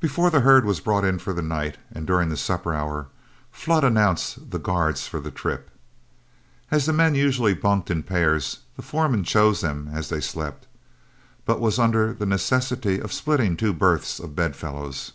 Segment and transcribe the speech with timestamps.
[0.00, 3.06] Before the herd was brought in for the night, and during the supper hour,
[3.50, 5.70] Flood announced the guards for the trip.
[6.70, 10.66] As the men usually bunked in pairs, the foreman chose them as they slept,
[11.46, 15.12] but was under the necessity of splitting two berths of bedfellows.